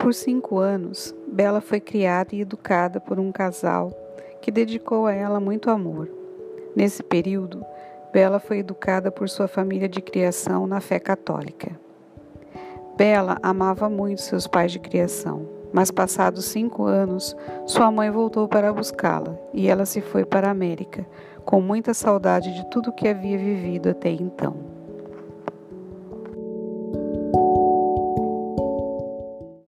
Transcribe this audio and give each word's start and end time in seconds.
Por 0.00 0.14
cinco 0.14 0.58
anos, 0.58 1.14
Bela 1.30 1.60
foi 1.60 1.78
criada 1.78 2.34
e 2.34 2.40
educada 2.40 2.98
por 2.98 3.20
um 3.20 3.30
casal 3.30 3.92
que 4.40 4.50
dedicou 4.50 5.06
a 5.06 5.12
ela 5.12 5.38
muito 5.38 5.70
amor. 5.70 6.08
Nesse 6.74 7.02
período, 7.02 7.62
Bela 8.10 8.40
foi 8.40 8.60
educada 8.60 9.12
por 9.12 9.28
sua 9.28 9.46
família 9.46 9.86
de 9.86 10.00
criação 10.00 10.66
na 10.66 10.80
fé 10.80 10.98
católica. 10.98 11.78
Bela 12.96 13.36
amava 13.42 13.90
muito 13.90 14.22
seus 14.22 14.46
pais 14.46 14.72
de 14.72 14.78
criação, 14.78 15.46
mas 15.70 15.90
passados 15.90 16.46
cinco 16.46 16.84
anos, 16.86 17.36
sua 17.66 17.92
mãe 17.92 18.10
voltou 18.10 18.48
para 18.48 18.72
buscá-la 18.72 19.38
e 19.52 19.68
ela 19.68 19.84
se 19.84 20.00
foi 20.00 20.24
para 20.24 20.48
a 20.48 20.52
América, 20.52 21.06
com 21.44 21.60
muita 21.60 21.92
saudade 21.92 22.54
de 22.54 22.70
tudo 22.70 22.90
que 22.90 23.06
havia 23.06 23.36
vivido 23.36 23.90
até 23.90 24.08
então. 24.08 24.69